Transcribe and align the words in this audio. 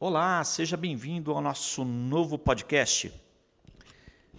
Olá, 0.00 0.44
seja 0.44 0.76
bem-vindo 0.76 1.32
ao 1.32 1.40
nosso 1.40 1.84
novo 1.84 2.38
podcast. 2.38 3.12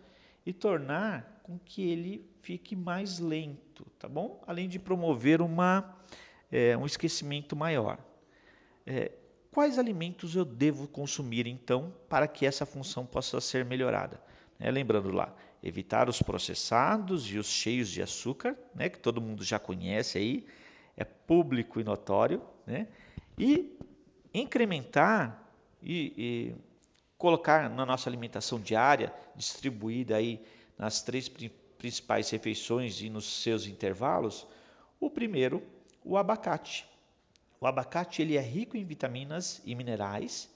e 0.47 0.55
tornar 0.55 1.43
com 1.43 1.59
que 1.59 1.83
ele 1.87 2.27
fique 2.41 2.75
mais 2.75 3.19
lento, 3.19 3.85
tá 3.99 4.09
bom? 4.09 4.43
Além 4.47 4.71
de 4.71 4.79
promover 4.79 5.43
uma 5.43 5.95
é, 6.51 6.77
um 6.77 6.87
esquecimento 6.87 7.57
maior. 7.57 7.99
É, 8.87 9.13
quais 9.53 9.79
alimentos 9.79 10.37
eu 10.37 10.45
devo 10.45 10.87
consumir 10.87 11.47
então 11.47 11.93
para 12.09 12.29
que 12.29 12.47
essa 12.47 12.65
função 12.65 13.05
possa 13.05 13.41
ser 13.41 13.65
melhorada? 13.65 14.21
É, 14.59 14.71
lembrando 14.71 15.11
lá, 15.11 15.35
evitar 15.63 16.09
os 16.09 16.23
processados 16.23 17.31
e 17.31 17.39
os 17.39 17.47
cheios 17.47 17.89
de 17.89 18.01
açúcar, 18.01 18.57
né, 18.75 18.89
que 18.89 18.99
todo 18.99 19.21
mundo 19.21 19.45
já 19.45 19.59
conhece 19.59 20.19
aí, 20.19 20.47
é 20.97 21.05
público 21.05 21.81
e 21.81 21.85
notório, 21.85 22.43
né, 22.67 22.87
e 23.39 23.77
incrementar 24.33 25.43
e, 25.83 26.13
e 26.17 26.55
colocar 27.19 27.69
na 27.69 27.85
nossa 27.85 28.09
alimentação 28.09 28.61
diária, 28.61 29.13
distribuída 29.35 30.17
aí 30.17 30.45
nas 30.79 31.03
três 31.03 31.29
principais 31.79 32.31
refeições 32.31 33.01
e 33.01 33.11
nos 33.11 33.43
seus 33.43 33.67
intervalos, 33.67 34.47
o 35.01 35.11
primeiro 35.11 35.63
o 36.07 36.17
abacate. 36.17 36.89
O 37.61 37.67
abacate 37.67 38.23
ele 38.23 38.37
é 38.37 38.41
rico 38.41 38.77
em 38.77 38.85
vitaminas 38.85 39.61
e 39.65 39.75
minerais 39.75 40.49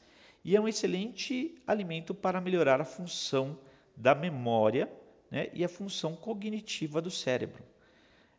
e 0.45 0.55
é 0.55 0.61
um 0.61 0.69
excelente 0.69 1.61
alimento 1.67 2.15
para 2.15 2.41
melhorar 2.41 2.81
a 2.81 2.85
função 2.85 3.59
da 3.97 4.15
memória 4.15 4.91
né, 5.31 5.51
e 5.53 5.65
a 5.65 5.69
função 5.69 6.15
cognitiva 6.15 7.03
do 7.03 7.11
cérebro. 7.11 7.65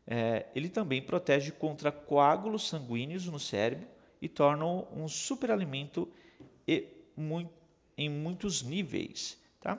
É, 0.07 0.45
ele 0.55 0.69
também 0.69 1.01
protege 1.01 1.51
contra 1.51 1.91
coágulos 1.91 2.67
sanguíneos 2.67 3.27
no 3.27 3.39
cérebro 3.39 3.87
e 4.21 4.29
torna 4.29 4.65
um 4.65 5.07
superalimento 5.07 6.07
e, 6.67 6.87
muito, 7.15 7.51
em 7.97 8.09
muitos 8.09 8.63
níveis. 8.63 9.37
Tá? 9.59 9.77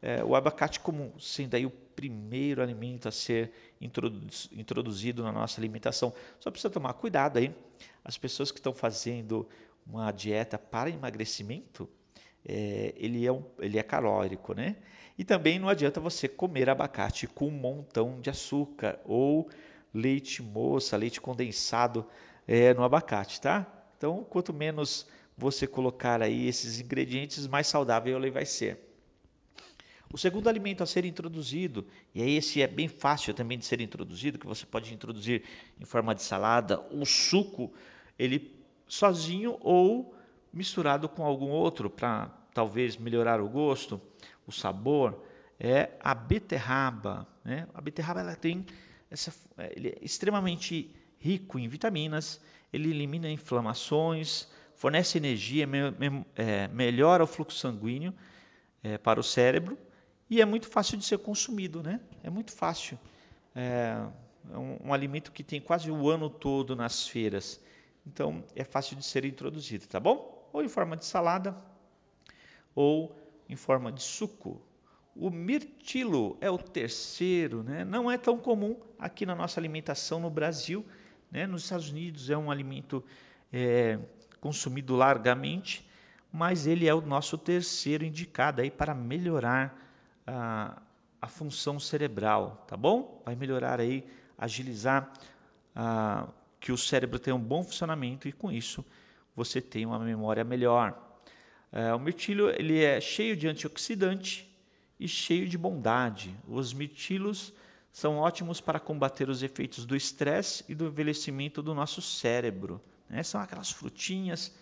É, 0.00 0.22
o 0.22 0.36
abacate 0.36 0.78
como 0.80 1.12
sendo 1.20 1.54
aí 1.54 1.66
o 1.66 1.70
primeiro 1.70 2.62
alimento 2.62 3.08
a 3.08 3.10
ser 3.10 3.52
introduzido 3.80 5.22
na 5.22 5.32
nossa 5.32 5.60
alimentação. 5.60 6.12
Só 6.38 6.50
precisa 6.50 6.70
tomar 6.70 6.92
cuidado 6.94 7.38
aí. 7.38 7.52
As 8.04 8.16
pessoas 8.16 8.52
que 8.52 8.58
estão 8.58 8.72
fazendo 8.72 9.48
uma 9.84 10.12
dieta 10.12 10.56
para 10.56 10.90
emagrecimento, 10.90 11.88
é, 12.46 12.94
ele, 12.96 13.26
é 13.26 13.32
um, 13.32 13.44
ele 13.58 13.78
é 13.78 13.82
calórico, 13.82 14.54
né? 14.54 14.76
E 15.16 15.24
também 15.24 15.58
não 15.58 15.68
adianta 15.68 15.98
você 15.98 16.28
comer 16.28 16.70
abacate 16.70 17.26
com 17.26 17.48
um 17.48 17.50
montão 17.50 18.20
de 18.20 18.30
açúcar 18.30 19.00
ou 19.04 19.50
leite 19.92 20.42
moça, 20.42 20.96
leite 20.96 21.20
condensado 21.20 22.06
é, 22.46 22.72
no 22.74 22.84
abacate, 22.84 23.40
tá? 23.40 23.66
Então, 23.96 24.24
quanto 24.30 24.52
menos 24.52 25.06
você 25.36 25.66
colocar 25.66 26.22
aí 26.22 26.46
esses 26.46 26.80
ingredientes, 26.80 27.46
mais 27.48 27.66
saudável 27.66 28.16
ele 28.16 28.30
vai 28.30 28.46
ser. 28.46 28.87
O 30.10 30.16
segundo 30.16 30.48
alimento 30.48 30.82
a 30.82 30.86
ser 30.86 31.04
introduzido, 31.04 31.86
e 32.14 32.22
aí 32.22 32.36
esse 32.36 32.62
é 32.62 32.66
bem 32.66 32.88
fácil 32.88 33.34
também 33.34 33.58
de 33.58 33.66
ser 33.66 33.80
introduzido, 33.80 34.38
que 34.38 34.46
você 34.46 34.64
pode 34.64 34.92
introduzir 34.94 35.42
em 35.78 35.84
forma 35.84 36.14
de 36.14 36.22
salada, 36.22 36.80
o 36.90 37.04
suco, 37.04 37.72
ele 38.18 38.58
sozinho 38.86 39.58
ou 39.60 40.14
misturado 40.50 41.10
com 41.10 41.22
algum 41.24 41.50
outro 41.50 41.90
para 41.90 42.30
talvez 42.54 42.96
melhorar 42.96 43.38
o 43.38 43.48
gosto, 43.48 44.00
o 44.46 44.52
sabor, 44.52 45.22
é 45.60 45.90
a 46.00 46.14
beterraba. 46.14 47.26
Né? 47.44 47.68
A 47.74 47.80
beterraba 47.82 48.20
ela 48.20 48.34
tem 48.34 48.64
essa, 49.10 49.32
é, 49.58 49.74
ele 49.76 49.88
é 49.88 49.98
extremamente 50.00 50.90
rico 51.18 51.58
em 51.58 51.68
vitaminas, 51.68 52.40
ele 52.72 52.88
elimina 52.88 53.30
inflamações, 53.30 54.48
fornece 54.74 55.18
energia, 55.18 55.66
me, 55.66 55.90
me, 55.90 56.24
é, 56.34 56.66
melhora 56.68 57.24
o 57.24 57.26
fluxo 57.26 57.58
sanguíneo 57.58 58.14
é, 58.82 58.96
para 58.96 59.20
o 59.20 59.22
cérebro 59.22 59.76
e 60.30 60.40
é 60.40 60.44
muito 60.44 60.68
fácil 60.68 60.98
de 60.98 61.04
ser 61.04 61.18
consumido, 61.18 61.82
né? 61.82 62.00
É 62.22 62.30
muito 62.30 62.52
fácil. 62.52 62.98
É 63.54 63.96
um, 64.50 64.88
um 64.88 64.92
alimento 64.92 65.32
que 65.32 65.42
tem 65.42 65.60
quase 65.60 65.90
o 65.90 66.08
ano 66.08 66.28
todo 66.30 66.76
nas 66.76 67.08
feiras. 67.08 67.60
Então, 68.06 68.44
é 68.54 68.64
fácil 68.64 68.96
de 68.96 69.04
ser 69.04 69.24
introduzido, 69.24 69.86
tá 69.86 70.00
bom? 70.00 70.48
Ou 70.52 70.62
em 70.62 70.68
forma 70.68 70.96
de 70.96 71.04
salada, 71.04 71.56
ou 72.74 73.14
em 73.48 73.56
forma 73.56 73.90
de 73.92 74.02
suco. 74.02 74.60
O 75.14 75.30
mirtilo 75.30 76.38
é 76.40 76.50
o 76.50 76.58
terceiro, 76.58 77.62
né? 77.62 77.84
não 77.84 78.10
é 78.10 78.16
tão 78.16 78.38
comum 78.38 78.76
aqui 78.98 79.26
na 79.26 79.34
nossa 79.34 79.58
alimentação 79.58 80.20
no 80.20 80.30
Brasil. 80.30 80.86
Né? 81.30 81.46
Nos 81.46 81.64
Estados 81.64 81.90
Unidos 81.90 82.30
é 82.30 82.36
um 82.36 82.50
alimento 82.50 83.04
é, 83.52 83.98
consumido 84.40 84.94
largamente, 84.94 85.88
mas 86.32 86.66
ele 86.66 86.86
é 86.86 86.94
o 86.94 87.00
nosso 87.00 87.36
terceiro 87.36 88.04
indicado 88.04 88.60
aí 88.60 88.70
para 88.70 88.94
melhorar 88.94 89.87
a, 90.28 90.82
a 91.20 91.26
função 91.26 91.80
cerebral, 91.80 92.64
tá 92.68 92.76
bom? 92.76 93.22
Vai 93.24 93.34
melhorar 93.34 93.80
aí, 93.80 94.04
agilizar 94.36 95.10
a, 95.74 96.28
que 96.60 96.70
o 96.70 96.76
cérebro 96.76 97.18
tenha 97.18 97.34
um 97.34 97.40
bom 97.40 97.64
funcionamento 97.64 98.28
e 98.28 98.32
com 98.32 98.52
isso 98.52 98.84
você 99.34 99.60
tem 99.60 99.86
uma 99.86 99.98
memória 99.98 100.44
melhor. 100.44 100.96
É, 101.72 101.94
o 101.94 101.98
mirtilo 101.98 102.50
ele 102.50 102.82
é 102.82 103.00
cheio 103.00 103.36
de 103.36 103.48
antioxidante 103.48 104.48
e 105.00 105.08
cheio 105.08 105.48
de 105.48 105.56
bondade. 105.56 106.34
Os 106.46 106.72
mirtilos 106.72 107.52
são 107.92 108.18
ótimos 108.18 108.60
para 108.60 108.78
combater 108.78 109.28
os 109.30 109.42
efeitos 109.42 109.86
do 109.86 109.96
estresse 109.96 110.64
e 110.68 110.74
do 110.74 110.86
envelhecimento 110.86 111.62
do 111.62 111.74
nosso 111.74 112.02
cérebro. 112.02 112.80
Né? 113.08 113.22
São 113.22 113.40
aquelas 113.40 113.70
frutinhas 113.70 114.54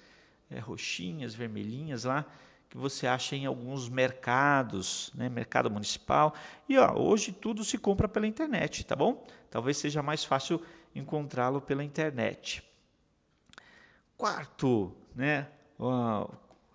é, 0.49 0.59
roxinhas, 0.59 1.35
vermelhinhas 1.35 2.05
lá 2.05 2.25
que 2.69 2.77
você 2.77 3.07
acha 3.07 3.37
em 3.37 3.47
alguns 3.47 3.89
mercados, 3.89 5.11
né, 5.15 5.29
mercado 5.29 5.71
municipal. 5.71 6.35
E 6.69 6.77
ó, 6.79 6.99
hoje 6.99 7.33
tudo 7.33 7.65
se 7.65 7.79
compra 7.79 8.09
pela 8.09 8.27
internet, 8.27 8.85
tá 8.85 8.97
bom? 8.97 9.25
Talvez 9.51 9.77
seja 9.77 10.03
mais 10.03 10.25
fácil 10.25 10.61
encontrá-lo 10.95 11.61
pela 11.61 11.85
internet. 11.85 12.63
Quarto, 14.17 14.93
né? 15.15 15.47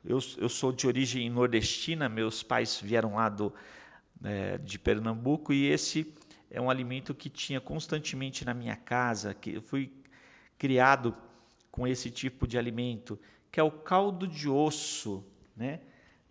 eu, 0.06 0.20
eu 0.38 0.50
sou 0.50 0.72
de 0.72 0.88
origem 0.88 1.30
nordestina, 1.30 2.08
meus 2.08 2.44
pais 2.44 2.80
vieram 2.80 3.16
lá 3.16 3.30
do, 3.30 3.54
é, 4.24 4.58
de 4.60 4.78
Pernambuco 4.78 5.52
e 5.52 5.68
esse 5.68 6.14
é 6.50 6.62
um 6.62 6.70
alimento 6.70 7.14
que 7.14 7.30
tinha 7.30 7.60
constantemente 7.60 8.46
na 8.46 8.54
minha 8.54 8.76
casa, 8.76 9.34
que 9.34 9.56
eu 9.56 9.62
fui 9.62 9.92
criado 10.58 11.16
com 11.72 11.88
esse 11.88 12.12
tipo 12.12 12.48
de 12.48 12.58
alimento, 12.58 13.20
que 13.52 13.60
é 13.60 13.64
o 13.64 13.72
caldo 13.72 14.28
de 14.28 14.48
osso 14.50 15.26
né? 15.56 15.80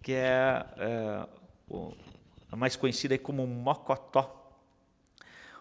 que 0.02 0.12
é, 0.12 0.64
é 0.78 1.28
a 2.50 2.56
mais 2.56 2.76
conhecida 2.76 3.17
como 3.19 3.46
mocotó. 3.46 4.37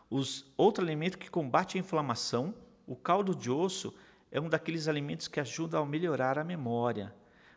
Os, 0.09 0.51
outro 0.57 0.83
alimento 0.83 1.17
que 1.17 1.29
combate 1.29 1.77
a 1.77 1.79
inflamação, 1.79 2.53
o 2.87 2.95
caldo 2.95 3.35
de 3.35 3.51
osso 3.51 3.93
é 4.31 4.41
um 4.41 4.49
daqueles 4.49 4.87
alimentos 4.87 5.27
que 5.27 5.39
ajuda 5.39 5.77
a 5.77 5.85
melhorar 5.85 6.39
a 6.39 6.43
memória, 6.43 7.13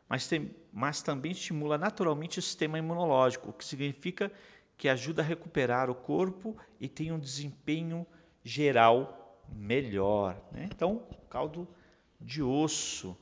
mas, 0.09 0.27
tem, 0.27 0.55
mas 0.71 1.01
também 1.01 1.33
estimula 1.33 1.79
naturalmente 1.79 2.39
o 2.39 2.43
sistema 2.43 2.79
imunológico, 2.79 3.49
o 3.49 3.53
que 3.53 3.65
significa 3.65 4.31
que 4.77 4.89
ajuda 4.89 5.23
a 5.23 5.25
recuperar 5.25 5.89
o 5.89 5.95
corpo 5.95 6.57
e 6.79 6.89
tem 6.89 7.11
um 7.13 7.19
desempenho 7.19 8.07
geral 8.45 9.39
melhor. 9.49 10.37
Né? 10.51 10.69
Então, 10.71 11.03
caldo 11.31 11.67
de 12.21 12.43
osso. 12.43 13.17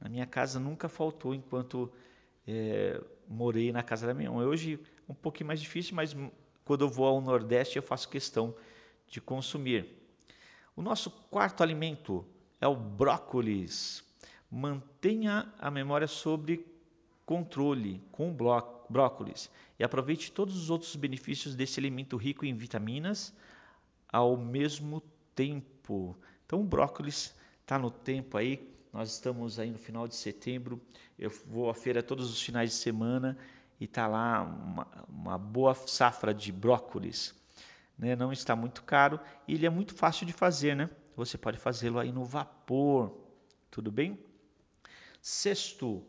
Na 0.00 0.08
minha 0.08 0.26
casa 0.26 0.58
nunca 0.58 0.88
faltou 0.88 1.32
enquanto 1.32 1.92
é, 2.46 3.02
morei 3.28 3.72
na 3.72 3.82
casa 3.82 4.06
da 4.06 4.14
minha 4.14 4.30
mãe. 4.30 4.46
Hoje 4.46 4.78
um 5.08 5.14
pouquinho 5.14 5.48
mais 5.48 5.60
difícil, 5.60 5.94
mas 5.94 6.16
quando 6.64 6.84
eu 6.84 6.88
vou 6.88 7.06
ao 7.06 7.20
Nordeste 7.20 7.76
eu 7.76 7.82
faço 7.82 8.08
questão 8.08 8.54
de 9.06 9.20
consumir. 9.20 9.86
O 10.74 10.82
nosso 10.82 11.10
quarto 11.10 11.62
alimento 11.62 12.24
é 12.60 12.66
o 12.66 12.74
brócolis. 12.74 14.04
Mantenha 14.50 15.52
a 15.58 15.70
memória 15.70 16.06
sobre 16.06 16.66
controle 17.26 18.02
com 18.10 18.30
o 18.30 18.34
brócolis 18.88 19.50
e 19.78 19.84
aproveite 19.84 20.32
todos 20.32 20.56
os 20.56 20.70
outros 20.70 20.94
benefícios 20.96 21.54
desse 21.54 21.80
alimento 21.80 22.16
rico 22.16 22.44
em 22.44 22.54
vitaminas 22.54 23.34
ao 24.08 24.36
mesmo 24.36 25.02
tempo. 25.34 26.16
Então 26.46 26.60
o 26.60 26.64
brócolis 26.64 27.34
está 27.62 27.78
no 27.78 27.90
tempo 27.90 28.36
aí. 28.36 28.71
Nós 28.92 29.10
estamos 29.12 29.58
aí 29.58 29.70
no 29.70 29.78
final 29.78 30.06
de 30.06 30.14
setembro. 30.14 30.80
Eu 31.18 31.30
vou 31.46 31.70
à 31.70 31.74
feira 31.74 32.02
todos 32.02 32.30
os 32.30 32.42
finais 32.42 32.70
de 32.70 32.76
semana 32.76 33.38
e 33.80 33.84
está 33.84 34.06
lá 34.06 34.42
uma, 34.42 35.06
uma, 35.08 35.38
boa 35.38 35.74
safra 35.74 36.34
de 36.34 36.52
brócolis. 36.52 37.34
Né? 37.96 38.14
Não 38.14 38.30
está 38.32 38.54
muito 38.54 38.82
caro 38.82 39.18
e 39.48 39.54
ele 39.54 39.64
é 39.64 39.70
muito 39.70 39.94
fácil 39.94 40.26
de 40.26 40.32
fazer, 40.32 40.76
né? 40.76 40.90
Você 41.16 41.38
pode 41.38 41.58
fazê-lo 41.58 41.98
aí 41.98 42.12
no 42.12 42.24
vapor, 42.24 43.18
tudo 43.70 43.90
bem? 43.90 44.18
Sexto, 45.22 46.04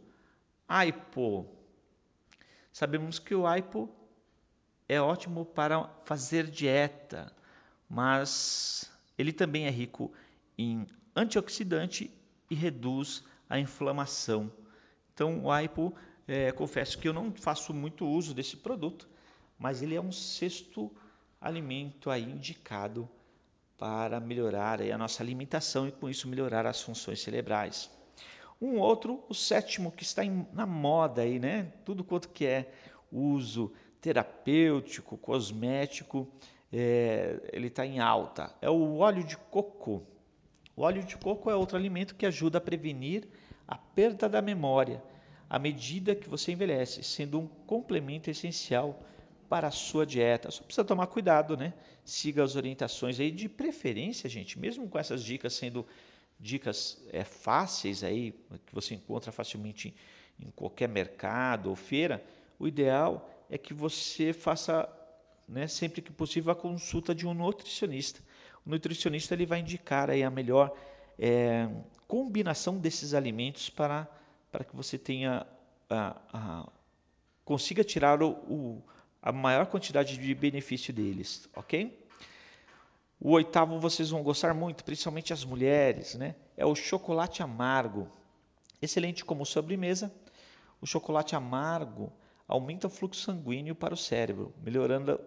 aipo. 0.68 1.48
Sabemos 2.72 3.18
que 3.18 3.34
o 3.34 3.48
aipo 3.48 3.90
é 4.90 5.00
ótimo 5.00 5.46
para 5.46 5.88
fazer 6.04 6.50
dieta, 6.50 7.32
mas 7.88 8.92
ele 9.18 9.32
também 9.32 9.68
é 9.68 9.70
rico 9.70 10.12
em 10.58 10.86
antioxidante 11.16 12.12
e 12.54 12.56
reduz 12.56 13.24
a 13.50 13.60
inflamação. 13.60 14.52
Então, 15.14 15.44
o 15.44 15.52
aipo 15.52 15.94
é, 16.28 16.52
confesso 16.52 16.98
que 16.98 17.08
eu 17.08 17.14
não 17.14 17.32
faço 17.32 17.74
muito 17.74 18.08
uso 18.08 18.34
desse 18.34 18.56
produto, 18.56 19.10
mas 19.58 19.82
ele 19.82 19.96
é 19.96 20.02
um 20.02 20.12
sexto 20.12 20.92
alimento 21.42 22.10
aí 22.10 22.24
indicado 22.24 23.10
para 23.78 24.20
melhorar 24.20 24.82
a 24.82 24.98
nossa 24.98 25.22
alimentação 25.22 25.88
e 25.88 25.92
com 25.92 26.10
isso 26.10 26.28
melhorar 26.28 26.66
as 26.66 26.82
funções 26.82 27.22
cerebrais. 27.22 27.90
Um 28.62 28.78
outro, 28.78 29.24
o 29.28 29.34
sétimo, 29.34 29.92
que 29.92 30.04
está 30.04 30.24
em, 30.24 30.48
na 30.54 30.66
moda 30.66 31.24
aí, 31.24 31.40
né? 31.40 31.74
Tudo 31.84 32.04
quanto 32.04 32.30
que 32.30 32.46
é 32.46 32.72
uso 33.12 33.74
terapêutico, 34.00 35.18
cosmético, 35.18 36.28
é, 36.72 37.50
ele 37.52 37.68
está 37.68 37.86
em 37.86 38.00
alta. 38.00 38.56
É 38.62 38.70
o 38.70 38.98
óleo 38.98 39.24
de 39.24 39.36
coco. 39.38 40.06
O 40.76 40.82
óleo 40.82 41.04
de 41.04 41.18
coco 41.18 41.50
é 41.50 41.56
outro 41.56 41.78
alimento 41.78 42.16
que 42.16 42.26
ajuda 42.26 42.58
a 42.58 42.62
prevenir 42.62 43.28
a 43.68 43.78
perda 43.78 44.28
da 44.28 44.42
memória 44.42 45.04
à 45.50 45.60
medida 45.60 46.16
que 46.16 46.28
você 46.28 46.52
envelhece, 46.52 47.04
sendo 47.04 47.40
um 47.40 47.48
complemento 47.48 48.30
essencial 48.30 49.00
para 49.48 49.68
a 49.68 49.72
sua 49.72 50.04
dieta. 50.04 50.50
Só 50.50 50.64
precisa 50.64 50.84
tomar 50.84 51.08
cuidado, 51.08 51.56
né? 51.56 51.74
Siga 52.04 52.44
as 52.44 52.56
orientações 52.56 53.20
aí 53.20 53.30
de 53.30 53.48
preferência, 53.48 54.28
gente, 54.28 54.58
mesmo 54.58 54.90
com 54.90 54.98
essas 54.98 55.24
dicas 55.24 55.54
sendo 55.54 55.86
dicas 56.40 57.02
é, 57.12 57.24
fáceis 57.24 58.04
aí, 58.04 58.34
que 58.66 58.74
você 58.74 58.96
encontra 58.96 59.32
facilmente 59.32 59.96
em 60.40 60.50
qualquer 60.52 60.90
mercado 60.90 61.70
ou 61.70 61.76
feira, 61.76 62.24
o 62.58 62.68
ideal 62.68 63.30
é 63.50 63.58
que 63.58 63.74
você 63.74 64.34
faça, 64.34 64.90
né, 65.48 65.68
sempre 65.68 66.02
que 66.02 66.12
possível, 66.12 66.52
a 66.52 66.56
consulta 66.56 67.14
de 67.14 67.28
um 67.28 67.34
nutricionista. 67.34 68.20
O 68.66 68.70
nutricionista 68.70 69.34
ele 69.34 69.46
vai 69.46 69.60
indicar 69.60 70.10
aí 70.10 70.24
a 70.24 70.30
melhor 70.30 70.74
é, 71.20 71.70
combinação 72.08 72.78
desses 72.78 73.14
alimentos 73.14 73.70
para 73.70 74.08
para 74.54 74.64
que 74.64 74.76
você 74.76 75.00
tenha 75.00 75.48
a, 75.90 76.16
a, 76.32 76.70
consiga 77.44 77.84
tirar 77.84 78.22
o, 78.22 78.30
o, 78.30 78.84
a 79.20 79.32
maior 79.32 79.66
quantidade 79.66 80.16
de 80.16 80.36
benefício 80.36 80.94
deles, 80.94 81.50
ok? 81.56 82.08
O 83.20 83.32
oitavo 83.32 83.80
vocês 83.80 84.12
vão 84.12 84.22
gostar 84.22 84.54
muito, 84.54 84.84
principalmente 84.84 85.34
as 85.34 85.44
mulheres, 85.44 86.14
né? 86.14 86.36
É 86.56 86.64
o 86.64 86.76
chocolate 86.76 87.42
amargo. 87.42 88.08
Excelente 88.80 89.26
como 89.26 89.44
sobremesa. 89.44 90.14
O 90.80 90.86
chocolate 90.86 91.36
amargo 91.36 92.14
aumenta 92.48 92.86
o 92.86 92.92
fluxo 92.92 93.22
sanguíneo 93.22 93.74
para 93.74 93.96
o 93.96 93.98
cérebro, 93.98 94.54
melhorando 94.62 95.20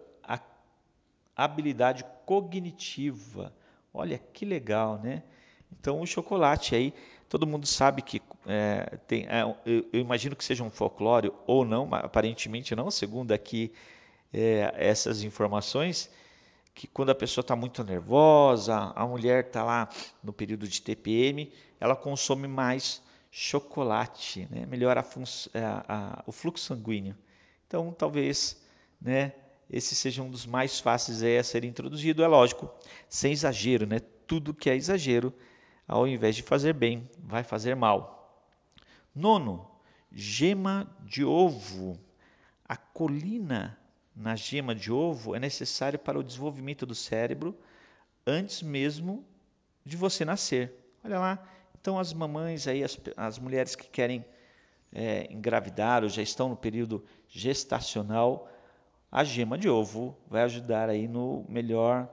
habilidade 1.37 2.03
cognitiva. 2.25 3.53
Olha 3.93 4.17
que 4.17 4.45
legal, 4.45 4.97
né? 4.97 5.23
Então 5.71 6.01
o 6.01 6.07
chocolate 6.07 6.75
aí 6.75 6.93
Todo 7.29 7.45
mundo 7.45 7.67
sabe 7.67 8.01
que 8.01 8.21
é, 8.45 8.97
tem, 9.05 9.25
é, 9.27 9.41
eu, 9.41 9.85
eu, 9.91 9.99
imagino 9.99 10.33
que 10.33 10.43
seja 10.43 10.63
um 10.63 10.69
folclore 10.69 11.31
ou 11.45 11.65
não, 11.65 11.93
aparentemente 11.93 12.73
não, 12.73 12.89
segundo 12.89 13.33
aqui 13.33 13.73
é, 14.33 14.73
essas 14.77 15.23
informações, 15.23 16.09
que 16.73 16.87
quando 16.87 17.09
a 17.09 17.15
pessoa 17.15 17.41
está 17.41 17.53
muito 17.53 17.83
nervosa, 17.83 18.93
a 18.95 19.05
mulher 19.05 19.47
está 19.47 19.61
lá 19.61 19.89
no 20.23 20.31
período 20.31 20.67
de 20.69 20.81
TPM, 20.81 21.51
ela 21.81 21.97
consome 21.97 22.47
mais 22.47 23.03
chocolate, 23.29 24.47
né? 24.49 24.65
melhora 24.65 25.01
a, 25.01 25.57
é, 25.57 25.65
a, 25.65 25.85
a, 25.89 26.23
o 26.25 26.31
fluxo 26.31 26.63
sanguíneo. 26.63 27.15
Então, 27.67 27.91
talvez, 27.91 28.63
né, 29.01 29.33
esse 29.69 29.95
seja 29.95 30.23
um 30.23 30.29
dos 30.29 30.45
mais 30.45 30.79
fáceis 30.79 31.21
a 31.23 31.43
ser 31.43 31.63
introduzido, 31.63 32.23
é 32.23 32.27
lógico, 32.27 32.69
sem 33.09 33.31
exagero, 33.33 33.85
né? 33.85 33.99
Tudo 34.25 34.53
que 34.53 34.69
é 34.69 34.75
exagero 34.75 35.33
ao 35.87 36.07
invés 36.07 36.35
de 36.35 36.43
fazer 36.43 36.73
bem, 36.73 37.09
vai 37.17 37.43
fazer 37.43 37.75
mal. 37.75 38.45
Nono, 39.15 39.69
gema 40.11 40.87
de 41.01 41.23
ovo. 41.23 41.97
A 42.67 42.75
colina 42.75 43.79
na 44.13 44.35
gema 44.35 44.75
de 44.75 44.91
ovo 44.91 45.33
é 45.33 45.39
necessária 45.39 45.97
para 45.97 46.19
o 46.19 46.23
desenvolvimento 46.23 46.85
do 46.85 46.93
cérebro 46.93 47.57
antes 48.25 48.61
mesmo 48.61 49.25
de 49.85 49.95
você 49.95 50.25
nascer. 50.25 50.73
Olha 51.03 51.19
lá, 51.19 51.47
então 51.79 51.97
as 51.97 52.11
mamães 52.11 52.67
aí, 52.67 52.83
as, 52.83 52.99
as 53.15 53.39
mulheres 53.39 53.75
que 53.75 53.87
querem 53.87 54.25
é, 54.91 55.31
engravidar 55.31 56.03
ou 56.03 56.09
já 56.09 56.21
estão 56.21 56.49
no 56.49 56.57
período 56.57 57.05
gestacional, 57.29 58.51
a 59.11 59.23
gema 59.23 59.57
de 59.57 59.69
ovo 59.69 60.17
vai 60.27 60.43
ajudar 60.43 60.89
aí 60.89 61.07
no 61.07 61.45
melhor, 61.47 62.09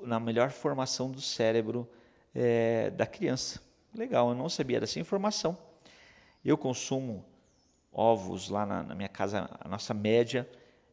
na 0.00 0.20
melhor 0.20 0.50
formação 0.50 1.10
do 1.10 1.20
cérebro 1.20 1.88
é, 2.34 2.90
da 2.90 3.06
criança. 3.06 3.60
Legal, 3.94 4.30
eu 4.30 4.34
não 4.34 4.48
sabia 4.48 4.80
dessa 4.80 5.00
informação. 5.00 5.56
Eu 6.44 6.58
consumo 6.58 7.24
ovos 7.92 8.48
lá 8.48 8.66
na, 8.66 8.82
na 8.82 8.94
minha 8.94 9.08
casa, 9.08 9.48
a 9.60 9.68
nossa 9.68 9.94
média 9.94 10.48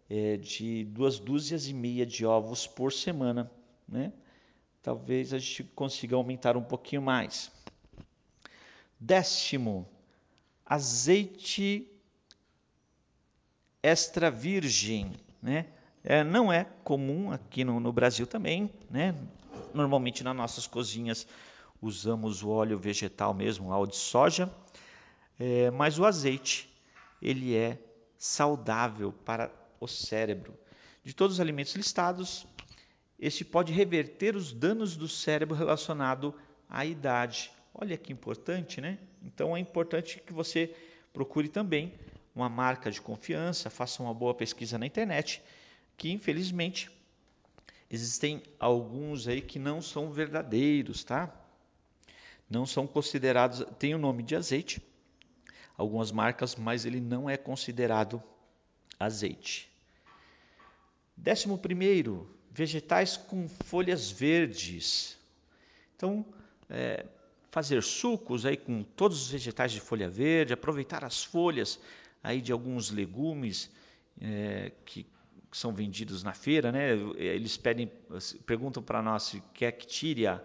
é 0.10 0.38
de 0.38 0.86
duas 0.86 1.20
dúzias 1.20 1.68
e 1.68 1.74
meia 1.74 2.06
de 2.06 2.26
ovos 2.26 2.68
por 2.68 2.94
semana. 2.94 3.50
Né? 3.88 4.14
Talvez 4.82 5.34
a 5.34 5.40
gente 5.40 5.64
consiga 5.76 6.16
aumentar 6.16 6.56
um 6.56 6.64
pouquinho 6.64 7.02
mais. 7.02 7.52
Décimo, 9.00 9.88
azeite 10.66 11.88
extra 13.82 14.30
virgem, 14.30 15.14
né? 15.42 15.66
É, 16.04 16.24
não 16.24 16.52
é 16.52 16.66
comum 16.84 17.32
aqui 17.32 17.64
no, 17.64 17.80
no 17.80 17.92
Brasil 17.92 18.26
também, 18.26 18.72
né? 18.90 19.16
Normalmente 19.74 20.24
nas 20.24 20.36
nossas 20.36 20.68
cozinhas 20.68 21.28
usamos 21.82 22.44
o 22.44 22.50
óleo 22.50 22.78
vegetal 22.78 23.34
mesmo, 23.34 23.70
óleo 23.70 23.88
de 23.92 23.96
soja, 23.96 24.52
é, 25.40 25.72
mas 25.72 25.98
o 25.98 26.06
azeite 26.06 26.70
ele 27.22 27.56
é 27.56 27.78
saudável 28.18 29.12
para 29.12 29.52
o 29.80 29.88
cérebro. 29.88 30.54
De 31.04 31.14
todos 31.14 31.36
os 31.36 31.40
alimentos 31.40 31.76
listados, 31.76 32.46
este 33.20 33.46
pode 33.46 33.72
reverter 33.72 34.36
os 34.36 34.52
danos 34.52 34.96
do 34.96 35.08
cérebro 35.08 35.56
relacionado 35.56 36.34
à 36.70 36.86
idade. 36.86 37.52
Olha 37.74 37.98
que 37.98 38.12
importante, 38.12 38.82
né? 38.82 39.00
Então 39.24 39.56
é 39.56 39.60
importante 39.60 40.22
que 40.26 40.34
você 40.34 40.76
procure 41.14 41.48
também 41.48 41.94
uma 42.36 42.50
marca 42.50 42.90
de 42.90 43.02
confiança, 43.02 43.70
faça 43.70 44.02
uma 44.02 44.14
boa 44.14 44.34
pesquisa 44.34 44.78
na 44.78 44.86
internet, 44.86 45.42
que 45.98 46.12
infelizmente 46.12 46.90
existem 47.90 48.42
alguns 48.60 49.28
aí 49.28 49.42
que 49.42 49.60
não 49.60 49.82
são 49.82 50.12
verdadeiros, 50.12 51.04
tá? 51.04 51.34
Não 52.50 52.66
são 52.66 52.88
considerados, 52.88 53.66
tem 53.78 53.94
o 53.94 53.98
nome 53.98 54.24
de 54.24 54.36
azeite, 54.36 54.82
algumas 55.78 56.12
marcas, 56.12 56.56
mas 56.56 56.86
ele 56.86 57.00
não 57.02 57.30
é 57.30 57.38
considerado 57.38 58.22
azeite. 59.00 59.70
Décimo 61.16 61.58
primeiro, 61.58 62.30
vegetais 62.50 63.18
com 63.18 63.48
folhas 63.48 64.10
verdes. 64.10 65.18
Então, 65.96 66.26
é, 66.70 67.06
fazer 67.52 67.84
sucos 67.84 68.46
aí 68.46 68.58
com 68.58 68.84
todos 68.84 69.22
os 69.22 69.32
vegetais 69.32 69.72
de 69.72 69.80
folha 69.80 70.10
verde, 70.10 70.54
aproveitar 70.54 71.04
as 71.04 71.24
folhas 71.24 71.80
aí 72.24 72.42
de 72.42 72.52
alguns 72.52 72.92
legumes 72.92 73.72
é, 74.20 74.72
que 74.86 75.06
são 75.52 75.74
vendidos 75.74 76.24
na 76.24 76.34
feira, 76.34 76.72
né? 76.72 76.94
Eles 77.18 77.58
pedem, 77.58 77.92
perguntam 78.46 78.82
para 78.82 79.02
nós 79.02 79.24
se 79.24 79.44
quer 79.54 79.72
que 79.74 79.86
tire 79.86 80.28
a, 80.28 80.42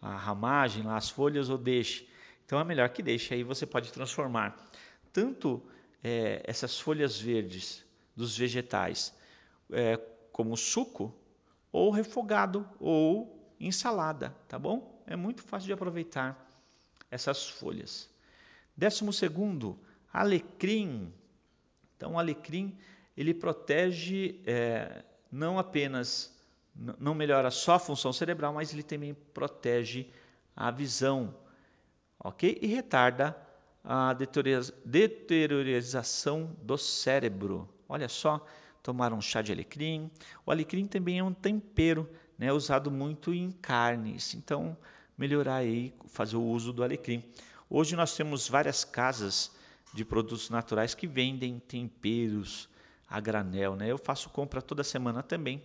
a 0.00 0.16
ramagem, 0.16 0.82
lá, 0.82 0.96
as 0.96 1.08
folhas 1.08 1.48
ou 1.48 1.56
deixe. 1.56 2.06
Então 2.44 2.60
é 2.60 2.64
melhor 2.64 2.88
que 2.90 3.02
deixe. 3.02 3.32
Aí 3.32 3.42
você 3.42 3.64
pode 3.64 3.92
transformar 3.92 4.56
tanto 5.12 5.62
é, 6.02 6.42
essas 6.44 6.78
folhas 6.78 7.18
verdes 7.18 7.84
dos 8.14 8.36
vegetais 8.36 9.14
é, 9.70 9.96
como 10.32 10.56
suco 10.56 11.14
ou 11.70 11.90
refogado 11.90 12.68
ou 12.78 13.54
ensalada, 13.58 14.36
tá 14.48 14.58
bom? 14.58 15.02
É 15.06 15.16
muito 15.16 15.42
fácil 15.42 15.66
de 15.66 15.72
aproveitar 15.72 16.48
essas 17.10 17.48
folhas. 17.48 18.10
Décimo 18.76 19.12
segundo, 19.12 19.78
alecrim. 20.12 21.12
Então, 21.96 22.12
o 22.14 22.18
alecrim 22.18 22.76
ele 23.16 23.32
protege 23.32 24.40
é, 24.46 25.04
não 25.30 25.58
apenas, 25.58 26.36
não 26.74 27.14
melhora 27.14 27.50
só 27.50 27.74
a 27.74 27.78
função 27.78 28.12
cerebral, 28.12 28.52
mas 28.52 28.72
ele 28.72 28.82
também 28.82 29.14
protege 29.32 30.10
a 30.54 30.70
visão, 30.70 31.34
ok? 32.18 32.58
E 32.60 32.66
retarda 32.66 33.36
a 33.84 34.14
deteriorização 34.84 36.54
do 36.62 36.76
cérebro. 36.78 37.68
Olha 37.88 38.08
só, 38.08 38.46
tomar 38.82 39.12
um 39.12 39.20
chá 39.20 39.42
de 39.42 39.52
alecrim. 39.52 40.10
O 40.44 40.50
alecrim 40.50 40.86
também 40.86 41.18
é 41.18 41.24
um 41.24 41.32
tempero, 41.32 42.08
né, 42.38 42.52
usado 42.52 42.90
muito 42.90 43.32
em 43.32 43.50
carnes. 43.50 44.34
Então, 44.34 44.76
melhorar 45.16 45.56
aí, 45.56 45.94
fazer 46.06 46.36
o 46.36 46.42
uso 46.42 46.72
do 46.72 46.82
alecrim. 46.82 47.22
Hoje 47.68 47.94
nós 47.96 48.16
temos 48.16 48.48
várias 48.48 48.84
casas 48.84 49.50
de 49.92 50.04
produtos 50.04 50.50
naturais 50.50 50.94
que 50.94 51.06
vendem 51.06 51.58
temperos 51.58 52.68
a 53.08 53.20
granel, 53.20 53.76
né? 53.76 53.90
Eu 53.90 53.98
faço 53.98 54.30
compra 54.30 54.62
toda 54.62 54.82
semana 54.82 55.22
também 55.22 55.62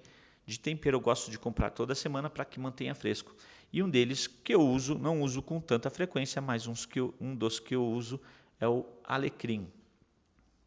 de 0.47 0.57
tempero, 0.57 0.95
eu 0.95 1.01
gosto 1.01 1.29
de 1.29 1.37
comprar 1.37 1.69
toda 1.71 1.93
semana 1.93 2.29
para 2.29 2.45
que 2.45 2.57
mantenha 2.57 2.95
fresco. 2.95 3.35
E 3.71 3.83
um 3.83 3.89
deles 3.89 4.27
que 4.27 4.55
eu 4.55 4.61
uso, 4.61 4.97
não 4.97 5.21
uso 5.21 5.41
com 5.41 5.59
tanta 5.59 5.89
frequência, 5.89 6.41
mas 6.41 6.67
uns 6.67 6.85
que 6.85 7.01
eu, 7.01 7.13
um 7.19 7.35
dos 7.35 7.59
que 7.59 7.75
eu 7.75 7.85
uso 7.85 8.19
é 8.57 8.67
o 8.67 8.85
alecrim. 9.03 9.67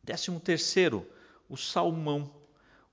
Décimo 0.04 0.38
terceiro, 0.38 1.06
o 1.48 1.56
salmão. 1.56 2.30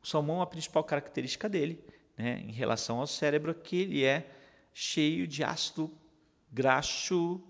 O 0.01 0.07
salmão, 0.07 0.41
a 0.41 0.47
principal 0.47 0.81
característica 0.81 1.49
dele, 1.49 1.83
né, 2.17 2.39
em 2.39 2.53
relação 2.53 2.99
ao 2.99 3.07
cérebro, 3.07 3.51
é 3.51 3.53
que 3.53 3.81
ele 3.81 4.05
é 4.05 4.31
cheio 4.73 5.27
de 5.27 5.43
ácido 5.43 5.91
graxo 6.49 7.41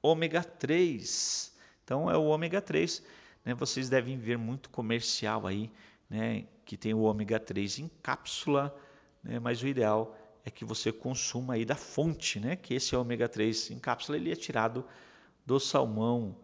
ômega 0.00 0.42
3. 0.42 1.54
Então 1.84 2.10
é 2.10 2.16
o 2.16 2.24
ômega 2.24 2.60
3. 2.60 3.02
Né, 3.44 3.54
vocês 3.54 3.88
devem 3.88 4.16
ver 4.16 4.38
muito 4.38 4.70
comercial 4.70 5.46
aí, 5.46 5.70
né, 6.08 6.44
que 6.64 6.76
tem 6.76 6.94
o 6.94 7.00
ômega 7.00 7.40
3 7.40 7.80
em 7.80 7.90
cápsula, 8.02 8.74
né, 9.22 9.38
mas 9.38 9.62
o 9.62 9.66
ideal 9.66 10.16
é 10.44 10.50
que 10.50 10.64
você 10.64 10.92
consuma 10.92 11.54
aí 11.54 11.64
da 11.64 11.74
fonte, 11.74 12.38
né, 12.38 12.56
que 12.56 12.74
esse 12.74 12.94
ômega 12.94 13.28
3 13.28 13.72
em 13.72 13.78
cápsula 13.78 14.16
ele 14.16 14.30
é 14.30 14.36
tirado 14.36 14.84
do 15.44 15.58
salmão, 15.58 16.36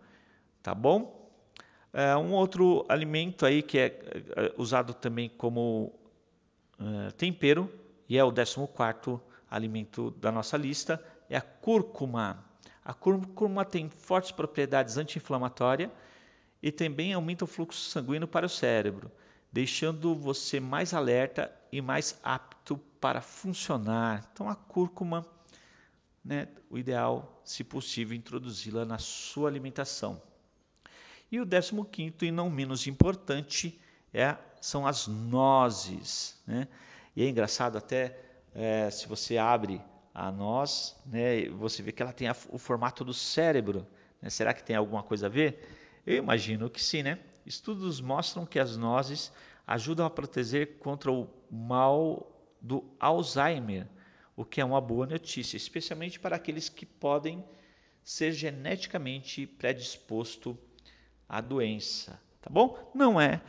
tá 0.62 0.74
bom? 0.74 1.30
É, 1.92 2.16
um 2.16 2.32
outro 2.32 2.84
alimento 2.88 3.46
aí 3.46 3.62
que 3.62 3.78
é, 3.78 3.86
é 3.86 4.54
usado 4.56 4.92
também 4.92 5.28
como 5.28 5.92
é, 6.78 7.10
tempero 7.12 7.72
e 8.08 8.18
é 8.18 8.24
o 8.24 8.32
14 8.32 9.20
alimento 9.50 10.10
da 10.12 10.30
nossa 10.30 10.56
lista 10.56 11.02
é 11.28 11.36
a 11.36 11.40
cúrcuma. 11.40 12.44
A 12.88 12.94
cúrcuma 12.94 13.66
tem 13.66 13.90
fortes 13.90 14.30
propriedades 14.30 14.96
anti-inflamatórias 14.96 15.90
e 16.62 16.72
também 16.72 17.12
aumenta 17.12 17.44
o 17.44 17.46
fluxo 17.46 17.90
sanguíneo 17.90 18.26
para 18.26 18.46
o 18.46 18.48
cérebro, 18.48 19.12
deixando 19.52 20.14
você 20.14 20.58
mais 20.58 20.94
alerta 20.94 21.54
e 21.70 21.82
mais 21.82 22.18
apto 22.22 22.78
para 22.98 23.20
funcionar. 23.20 24.26
Então 24.32 24.48
a 24.48 24.54
cúrcuma, 24.54 25.26
né, 26.24 26.48
o 26.70 26.78
ideal, 26.78 27.42
se 27.44 27.62
possível, 27.62 28.16
introduzi-la 28.16 28.86
na 28.86 28.96
sua 28.96 29.50
alimentação. 29.50 30.22
E 31.30 31.38
o 31.38 31.44
décimo 31.44 31.84
quinto 31.84 32.24
e 32.24 32.30
não 32.30 32.48
menos 32.48 32.86
importante 32.86 33.78
é, 34.14 34.34
são 34.62 34.86
as 34.86 35.06
nozes. 35.06 36.40
Né? 36.46 36.66
E 37.14 37.22
é 37.22 37.28
engraçado 37.28 37.76
até 37.76 38.18
é, 38.54 38.90
se 38.90 39.06
você 39.06 39.36
abre 39.36 39.78
a 40.18 40.32
noz, 40.32 40.96
né, 41.06 41.48
você 41.50 41.80
vê 41.80 41.92
que 41.92 42.02
ela 42.02 42.12
tem 42.12 42.26
a, 42.26 42.36
o 42.48 42.58
formato 42.58 43.04
do 43.04 43.14
cérebro. 43.14 43.86
Né? 44.20 44.28
Será 44.28 44.52
que 44.52 44.64
tem 44.64 44.74
alguma 44.74 45.00
coisa 45.00 45.26
a 45.26 45.28
ver? 45.28 45.64
Eu 46.04 46.16
imagino 46.16 46.68
que 46.68 46.82
sim, 46.82 47.04
né? 47.04 47.20
Estudos 47.46 48.00
mostram 48.00 48.44
que 48.44 48.58
as 48.58 48.76
nozes 48.76 49.32
ajudam 49.64 50.04
a 50.04 50.10
proteger 50.10 50.78
contra 50.80 51.12
o 51.12 51.28
mal 51.48 52.32
do 52.60 52.84
Alzheimer, 52.98 53.86
o 54.34 54.44
que 54.44 54.60
é 54.60 54.64
uma 54.64 54.80
boa 54.80 55.06
notícia, 55.06 55.56
especialmente 55.56 56.18
para 56.18 56.34
aqueles 56.34 56.68
que 56.68 56.84
podem 56.84 57.44
ser 58.02 58.32
geneticamente 58.32 59.46
predispostos 59.46 60.56
a 61.28 61.40
doença, 61.40 62.20
tá 62.40 62.50
bom? 62.50 62.90
Não 62.92 63.20
é 63.20 63.40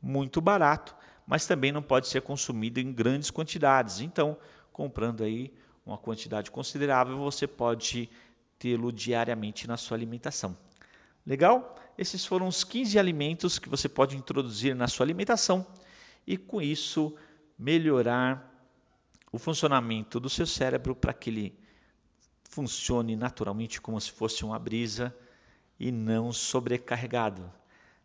muito 0.00 0.40
barato, 0.40 0.94
mas 1.26 1.46
também 1.46 1.72
não 1.72 1.82
pode 1.82 2.06
ser 2.06 2.22
consumido 2.22 2.78
em 2.78 2.92
grandes 2.92 3.28
quantidades. 3.30 4.00
Então, 4.00 4.36
comprando 4.72 5.24
aí 5.24 5.52
uma 5.84 5.98
quantidade 5.98 6.50
considerável, 6.50 7.18
você 7.18 7.46
pode 7.46 8.08
tê-lo 8.58 8.92
diariamente 8.92 9.66
na 9.66 9.76
sua 9.76 9.96
alimentação. 9.96 10.56
Legal? 11.26 11.76
Esses 11.96 12.24
foram 12.24 12.48
os 12.48 12.64
15 12.64 12.98
alimentos 12.98 13.58
que 13.58 13.68
você 13.68 13.88
pode 13.88 14.16
introduzir 14.16 14.74
na 14.74 14.88
sua 14.88 15.04
alimentação 15.04 15.66
e 16.26 16.36
com 16.36 16.60
isso 16.60 17.14
melhorar 17.58 18.50
o 19.30 19.38
funcionamento 19.38 20.18
do 20.20 20.28
seu 20.28 20.46
cérebro 20.46 20.94
para 20.94 21.12
que 21.12 21.30
ele 21.30 21.58
funcione 22.44 23.16
naturalmente 23.16 23.80
como 23.80 24.00
se 24.00 24.12
fosse 24.12 24.44
uma 24.44 24.58
brisa 24.58 25.14
e 25.78 25.90
não 25.90 26.32
sobrecarregado. 26.32 27.50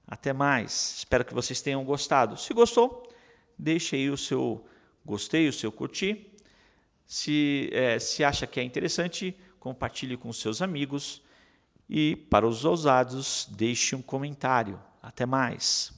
Até 0.08 0.32
mais. 0.32 0.96
Espero 1.00 1.26
que 1.26 1.34
vocês 1.34 1.62
tenham 1.62 1.84
gostado. 1.84 2.38
Se 2.38 2.54
gostou, 2.54 3.12
deixe 3.58 3.98
aí 3.98 4.10
o 4.10 4.18
seu 4.18 4.66
gostei, 5.06 5.50
o 5.50 5.54
seu 5.54 5.72
curtir. 5.72 6.34
Se, 7.08 7.70
é, 7.72 7.98
se 7.98 8.24
acha 8.24 8.46
que 8.46 8.60
é 8.60 8.64
interessante, 8.64 9.36
compartilhe 9.60 10.18
com 10.18 10.32
seus 10.32 10.62
amigos. 10.62 11.24
E 11.90 12.18
para 12.30 12.46
os 12.46 12.66
ousados, 12.66 13.48
deixe 13.50 13.96
um 13.96 14.02
comentário. 14.02 14.80
Até 15.02 15.26
mais. 15.26 15.97